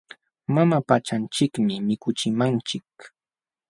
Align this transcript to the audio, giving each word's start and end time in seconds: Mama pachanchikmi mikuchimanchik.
Mama 0.53 0.79
pachanchikmi 0.87 1.75
mikuchimanchik. 1.87 2.85